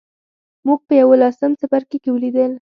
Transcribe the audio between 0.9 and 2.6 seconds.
یوولسم څپرکي کې ولیدل.